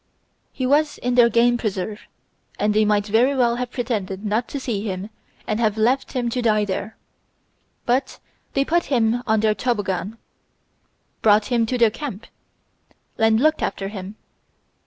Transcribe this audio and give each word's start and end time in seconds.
He 0.51 0.65
was 0.65 0.97
in 0.97 1.13
their 1.13 1.29
game 1.29 1.59
preserve, 1.59 2.07
and 2.57 2.73
they 2.73 2.85
might 2.85 3.05
very 3.05 3.35
well 3.35 3.57
have 3.57 3.69
pretended 3.69 4.25
not 4.25 4.47
to 4.47 4.59
see 4.59 4.81
him 4.81 5.11
and 5.45 5.59
have 5.59 5.77
left 5.77 6.13
him 6.13 6.27
to 6.31 6.41
die 6.41 6.65
there; 6.65 6.97
but 7.85 8.17
they 8.53 8.65
put 8.65 8.85
him 8.85 9.21
on 9.27 9.41
their 9.41 9.53
toboggan, 9.53 10.17
brought 11.21 11.45
him 11.53 11.67
to 11.67 11.77
their 11.77 11.91
camp, 11.91 12.25
and 13.19 13.39
looked 13.39 13.61
after 13.61 13.89
him. 13.89 14.15